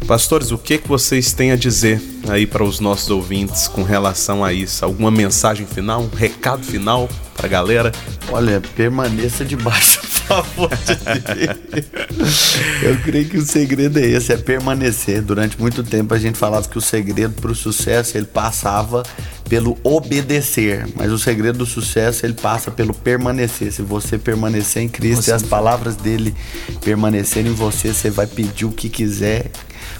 pastores, 0.07 0.51
o 0.51 0.57
que 0.57 0.77
que 0.77 0.87
vocês 0.87 1.33
têm 1.33 1.51
a 1.51 1.57
dizer 1.57 2.01
aí 2.29 2.47
para 2.47 2.63
os 2.63 2.79
nossos 2.79 3.09
ouvintes 3.09 3.67
com 3.67 3.83
relação 3.83 4.43
a 4.43 4.53
isso? 4.53 4.85
Alguma 4.85 5.11
mensagem 5.11 5.67
final, 5.67 6.01
um 6.01 6.15
recado 6.15 6.63
final 6.63 7.09
para 7.35 7.45
a 7.45 7.49
galera? 7.49 7.91
Olha, 8.31 8.61
permaneça 8.73 9.43
debaixo 9.43 10.06
favor 10.27 10.69
de 10.69 10.95
Deus. 10.95 12.55
Eu 12.83 12.97
creio 12.99 13.29
que 13.29 13.37
o 13.37 13.45
segredo 13.45 13.99
é 13.99 14.05
esse, 14.05 14.33
é 14.33 14.37
permanecer. 14.37 15.21
Durante 15.21 15.59
muito 15.59 15.83
tempo 15.83 16.13
a 16.13 16.19
gente 16.19 16.37
falava 16.37 16.67
que 16.67 16.77
o 16.77 16.81
segredo 16.81 17.41
para 17.41 17.51
o 17.51 17.55
sucesso 17.55 18.17
ele 18.17 18.25
passava 18.25 19.03
pelo 19.47 19.77
obedecer, 19.83 20.87
mas 20.95 21.11
o 21.11 21.17
segredo 21.17 21.59
do 21.59 21.65
sucesso 21.65 22.25
ele 22.25 22.33
passa 22.33 22.69
pelo 22.69 22.93
permanecer. 22.93 23.71
Se 23.71 23.81
você 23.81 24.17
permanecer 24.17 24.83
em 24.83 24.89
Cristo 24.89 25.23
Você 25.23 25.31
e 25.31 25.33
as 25.33 25.43
palavras 25.43 25.95
dele 25.95 26.35
permanecerem 26.83 27.51
em 27.51 27.55
você, 27.55 27.93
você 27.93 28.09
vai 28.09 28.27
pedir 28.27 28.65
o 28.65 28.71
que 28.71 28.89
quiser, 28.89 29.49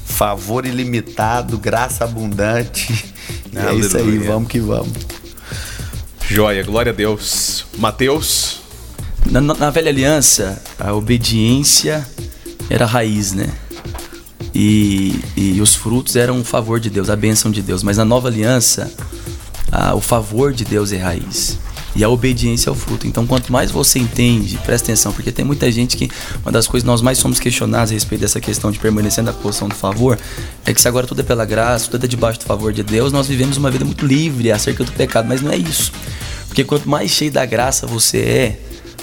favor 0.03 0.65
ilimitado, 0.65 1.57
graça 1.57 2.03
abundante. 2.03 3.05
É 3.55 3.73
isso 3.73 3.97
aí, 3.97 4.17
vamos 4.19 4.49
que 4.49 4.59
vamos. 4.59 4.93
Joia, 6.29 6.61
glória 6.61 6.91
a 6.91 6.95
Deus. 6.95 7.65
Mateus. 7.77 8.56
Na, 9.31 9.41
na- 9.41 9.69
velha 9.69 9.89
aliança, 9.89 10.61
a 10.79 10.93
obediência 10.93 12.07
era 12.69 12.85
a 12.85 12.87
raiz, 12.87 13.33
né? 13.33 13.49
E, 14.55 15.19
e 15.35 15.61
os 15.61 15.75
frutos 15.75 16.15
eram 16.15 16.39
o 16.39 16.43
favor 16.43 16.79
de 16.79 16.89
Deus, 16.89 17.09
a 17.09 17.15
bênção 17.15 17.51
de 17.51 17.61
Deus. 17.61 17.83
Mas 17.83 17.97
na 17.97 18.05
nova 18.05 18.27
aliança, 18.29 18.91
a- 19.71 19.93
o 19.95 20.01
favor 20.01 20.53
de 20.53 20.63
Deus 20.65 20.91
é 20.91 20.97
raiz. 20.97 21.57
E 21.95 22.03
a 22.03 22.09
obediência 22.09 22.69
é 22.69 22.71
o 22.71 22.75
fruto. 22.75 23.07
Então, 23.07 23.25
quanto 23.25 23.51
mais 23.51 23.71
você 23.71 23.97
entende, 23.97 24.57
presta 24.63 24.85
atenção, 24.91 25.11
porque 25.11 25.31
tem 25.31 25.43
muita 25.43 25.71
gente 25.71 25.97
que. 25.97 26.09
Uma 26.43 26.51
das 26.51 26.67
coisas 26.67 26.83
que 26.83 26.87
nós 26.87 27.01
mais 27.01 27.17
somos 27.17 27.39
questionados 27.39 27.91
a 27.91 27.93
respeito 27.95 28.21
dessa 28.21 28.39
questão 28.39 28.71
de 28.71 28.77
permanecer 28.79 29.23
na 29.23 29.33
posição 29.33 29.67
do 29.67 29.73
favor 29.75 30.17
é 30.65 30.73
que 30.73 30.79
se 30.81 30.87
agora 30.87 31.07
tudo 31.07 31.21
é 31.21 31.23
pela 31.23 31.43
graça, 31.43 31.89
tudo 31.89 32.03
é 32.05 32.07
debaixo 32.07 32.39
do 32.39 32.45
favor 32.45 32.71
de 32.71 32.83
Deus, 32.83 33.11
nós 33.11 33.27
vivemos 33.27 33.57
uma 33.57 33.71
vida 33.71 33.83
muito 33.83 34.05
livre 34.05 34.51
acerca 34.51 34.83
do 34.83 34.91
pecado. 34.91 35.27
Mas 35.27 35.41
não 35.41 35.51
é 35.51 35.57
isso. 35.57 35.91
Porque 36.47 36.63
quanto 36.63 36.87
mais 36.87 37.09
cheio 37.11 37.31
da 37.31 37.45
graça 37.45 37.87
você 37.87 38.17
é, 38.19 38.59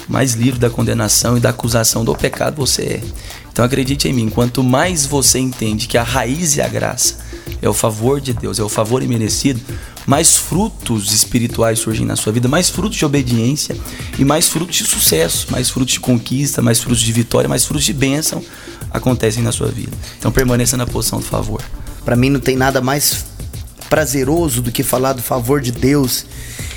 mais 0.07 0.33
livre 0.33 0.59
da 0.59 0.69
condenação 0.69 1.37
e 1.37 1.39
da 1.39 1.49
acusação 1.49 2.05
do 2.05 2.15
pecado 2.15 2.55
você 2.57 2.81
é. 2.83 3.03
Então 3.51 3.63
acredite 3.63 4.07
em 4.07 4.13
mim, 4.13 4.29
quanto 4.29 4.63
mais 4.63 5.05
você 5.05 5.39
entende 5.39 5.87
que 5.87 5.97
a 5.97 6.03
raiz 6.03 6.57
é 6.57 6.63
a 6.63 6.67
graça, 6.67 7.17
é 7.61 7.69
o 7.69 7.73
favor 7.73 8.19
de 8.19 8.33
Deus, 8.33 8.59
é 8.59 8.63
o 8.63 8.69
favor 8.69 9.01
imerecido, 9.01 9.61
mais 10.05 10.35
frutos 10.35 11.11
espirituais 11.11 11.79
surgem 11.79 12.05
na 12.05 12.15
sua 12.15 12.31
vida, 12.31 12.47
mais 12.47 12.69
frutos 12.69 12.97
de 12.97 13.05
obediência 13.05 13.75
e 14.19 14.25
mais 14.25 14.47
frutos 14.47 14.75
de 14.75 14.83
sucesso, 14.83 15.47
mais 15.49 15.69
frutos 15.69 15.93
de 15.93 15.99
conquista, 15.99 16.61
mais 16.61 16.79
frutos 16.79 17.01
de 17.01 17.11
vitória, 17.11 17.49
mais 17.49 17.65
frutos 17.65 17.85
de 17.85 17.93
bênção 17.93 18.43
acontecem 18.91 19.41
na 19.41 19.51
sua 19.51 19.67
vida. 19.67 19.91
Então 20.19 20.31
permaneça 20.31 20.77
na 20.77 20.85
posição 20.85 21.19
do 21.19 21.25
favor. 21.25 21.61
Pra 22.03 22.15
mim 22.15 22.29
não 22.29 22.39
tem 22.39 22.55
nada 22.55 22.81
mais 22.81 23.25
prazeroso 23.89 24.61
do 24.61 24.71
que 24.71 24.83
falar 24.83 25.13
do 25.13 25.21
favor 25.21 25.61
de 25.61 25.71
Deus 25.71 26.25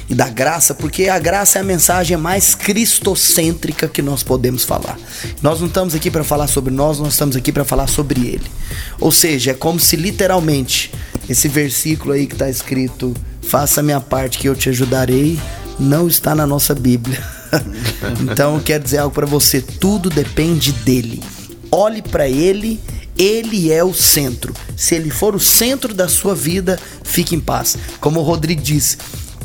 e 0.09 0.15
da 0.15 0.29
graça, 0.29 0.75
porque 0.75 1.09
a 1.09 1.19
graça 1.19 1.59
é 1.59 1.61
a 1.61 1.65
mensagem 1.65 2.17
mais 2.17 2.55
cristocêntrica 2.55 3.87
que 3.87 4.01
nós 4.01 4.23
podemos 4.23 4.65
falar. 4.65 4.99
Nós 5.43 5.61
não 5.61 5.67
estamos 5.67 5.95
aqui 5.95 6.11
para 6.11 6.25
falar 6.25 6.47
sobre 6.47 6.73
nós, 6.73 6.99
nós 6.99 7.13
estamos 7.13 7.37
aqui 7.37 7.53
para 7.53 7.65
falar 7.65 7.87
sobre 7.87 8.21
ele. 8.27 8.47
Ou 8.99 9.13
seja, 9.13 9.51
é 9.51 9.55
como 9.55 9.79
se 9.79 9.97
literalmente 9.97 10.91
esse 11.29 11.47
versículo 11.47 12.13
aí 12.13 12.27
que 12.27 12.35
está 12.35 12.49
escrito: 12.49 13.15
"Faça 13.43 13.81
a 13.81 13.83
minha 13.83 14.01
parte 14.01 14.39
que 14.39 14.49
eu 14.49 14.57
te 14.57 14.71
ajudarei", 14.71 15.39
não 15.79 16.09
está 16.09 16.35
na 16.35 16.47
nossa 16.47 16.75
Bíblia. 16.75 17.23
então, 18.21 18.59
quero 18.61 18.85
dizer 18.85 18.99
algo 18.99 19.15
para 19.15 19.27
você, 19.27 19.61
tudo 19.61 20.09
depende 20.09 20.73
dele. 20.73 21.23
Olhe 21.71 22.01
para 22.01 22.29
ele 22.29 22.81
ele 23.19 23.73
é 23.73 23.83
o 23.83 23.93
centro. 23.93 24.55
Se 24.77 24.95
ele 24.95 25.11
for 25.11 25.35
o 25.35 25.41
centro 25.41 25.93
da 25.93 26.07
sua 26.07 26.37
vida, 26.37 26.79
fique 27.03 27.35
em 27.35 27.41
paz. 27.41 27.77
Como 28.01 28.21
o 28.21 28.23
Rodrigo 28.23 28.63
disse, 28.63 28.97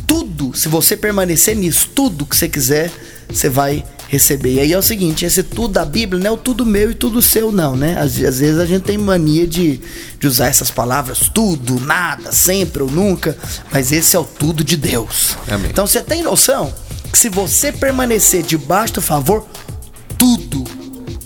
tudo, 0.07 0.55
se 0.55 0.67
você 0.67 0.95
permanecer 0.95 1.55
nisso, 1.55 1.89
tudo 1.93 2.25
que 2.25 2.35
você 2.35 2.47
quiser, 2.47 2.91
você 3.29 3.49
vai 3.49 3.83
receber. 4.07 4.53
E 4.53 4.59
aí 4.59 4.73
é 4.73 4.77
o 4.77 4.81
seguinte, 4.81 5.25
esse 5.25 5.41
tudo 5.41 5.73
da 5.73 5.85
Bíblia 5.85 6.21
não 6.21 6.29
é 6.29 6.31
o 6.31 6.37
tudo 6.37 6.65
meu 6.65 6.91
e 6.91 6.93
tudo 6.93 7.21
seu, 7.21 7.51
não, 7.51 7.75
né? 7.75 7.97
Às, 7.97 8.21
às 8.23 8.39
vezes 8.39 8.59
a 8.59 8.65
gente 8.65 8.83
tem 8.83 8.97
mania 8.97 9.47
de, 9.47 9.79
de 10.19 10.27
usar 10.27 10.47
essas 10.47 10.69
palavras, 10.69 11.29
tudo, 11.33 11.79
nada, 11.79 12.31
sempre 12.31 12.83
ou 12.83 12.91
nunca, 12.91 13.37
mas 13.71 13.91
esse 13.91 14.15
é 14.15 14.19
o 14.19 14.23
tudo 14.23 14.63
de 14.63 14.77
Deus. 14.77 15.35
Amém. 15.47 15.71
Então 15.71 15.87
você 15.87 16.01
tem 16.01 16.21
noção 16.21 16.73
que 17.11 17.17
se 17.17 17.29
você 17.29 17.71
permanecer 17.71 18.43
debaixo 18.43 18.95
do 18.95 19.01
favor, 19.01 19.47
tudo 20.17 20.63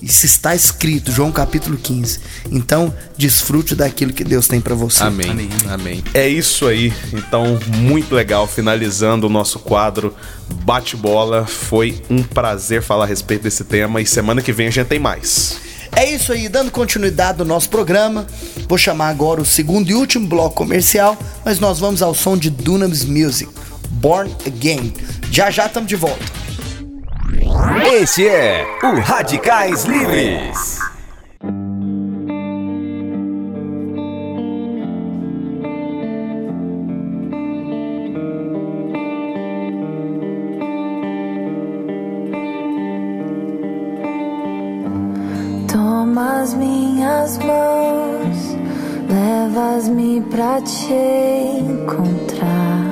Isso 0.08 0.26
está 0.26 0.56
escrito, 0.56 1.12
João 1.12 1.34
capítulo 1.34 1.78
15. 1.78 2.22
Então, 2.50 2.94
desfrute 3.18 3.76
daquilo 3.76 4.14
que 4.14 4.24
Deus 4.24 4.48
tem 4.48 4.62
para 4.62 4.74
você. 4.74 5.04
Amém. 5.04 5.30
Amém, 5.30 5.50
Amém. 5.70 6.04
É 6.14 6.26
isso 6.26 6.66
aí. 6.66 6.94
Então, 7.12 7.60
muito 7.80 8.16
legal. 8.16 8.48
Finalizando 8.48 9.28
o 9.28 9.30
nosso 9.30 9.60
quadro 9.60 10.16
Bate-Bola. 10.64 11.46
Foi 11.46 12.02
um 12.10 12.24
prazer 12.24 12.82
falar 12.82 13.04
a 13.04 13.08
respeito 13.08 13.42
desse 13.44 13.66
tema. 13.66 14.00
E 14.00 14.06
semana 14.06 14.42
que 14.42 14.54
vem 14.54 14.68
a 14.68 14.72
gente 14.72 14.88
tem 14.88 14.98
mais. 14.98 15.58
É 15.94 16.10
isso 16.10 16.32
aí, 16.32 16.48
dando 16.48 16.72
continuidade 16.72 17.42
ao 17.42 17.46
nosso 17.46 17.70
programa. 17.70 18.26
Vou 18.66 18.78
chamar 18.78 19.10
agora 19.10 19.42
o 19.42 19.46
segundo 19.46 19.90
e 19.90 19.94
último 19.94 20.26
bloco 20.26 20.56
comercial, 20.56 21.18
mas 21.44 21.60
nós 21.60 21.80
vamos 21.80 22.02
ao 22.02 22.14
som 22.14 22.38
de 22.38 22.50
Dunamis 22.50 23.04
Music, 23.04 23.52
Born 23.90 24.34
Again. 24.46 24.94
Já 25.30 25.52
já 25.52 25.66
estamos 25.66 25.90
de 25.90 25.98
volta. 25.98 26.47
Este 27.94 28.28
é 28.28 28.66
o 28.84 29.00
Radicais 29.02 29.84
Livres. 29.84 30.80
Toma 45.68 46.42
as 46.42 46.54
minhas 46.54 47.38
mãos, 47.40 48.58
levas-me 49.10 50.22
pra 50.22 50.62
te 50.62 50.94
encontrar. 50.94 52.87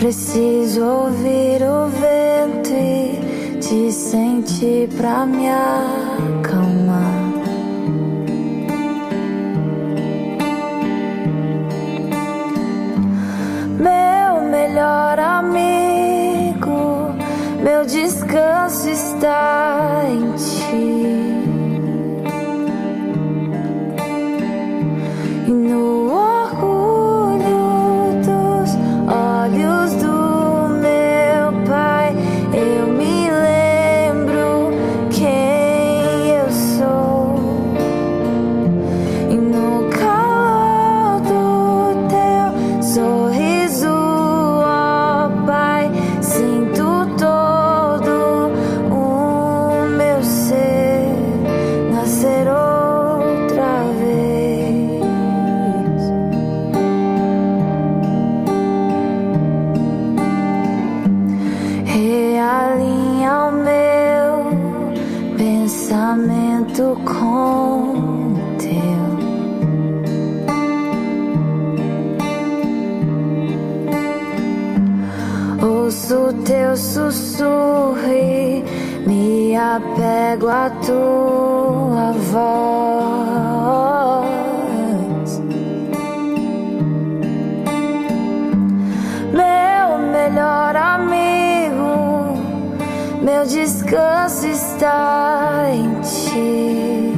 Preciso 0.00 0.82
ouvir 0.82 1.62
o 1.62 1.86
vento 1.88 2.70
e 2.72 3.58
te 3.60 3.92
sentir 3.92 4.88
pra 4.96 5.26
me 5.26 5.46
acalmar. 5.46 6.96
Meu 13.78 14.40
melhor 14.50 15.18
amigo, 15.18 16.70
meu 17.62 17.84
descanso 17.84 18.88
está 18.88 20.04
em 20.08 20.32
ti. 20.32 20.49
Meu 93.40 93.46
descanso 93.46 94.46
está 94.46 95.70
em 95.72 96.00
ti. 96.02 97.14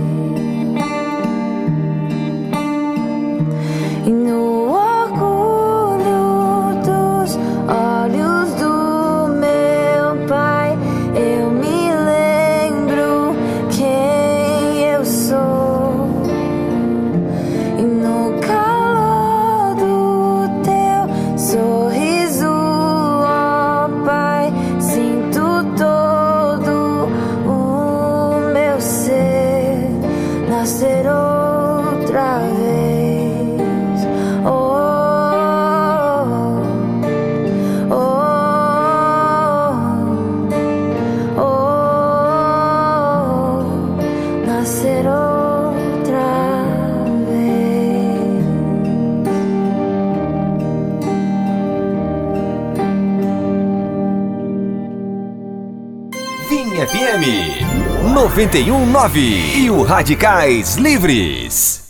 E 4.07 4.11
no 4.11 4.52
919 58.35 59.21
e 59.59 59.71
o 59.71 59.83
Radicais 59.83 60.77
Livres. 60.77 61.82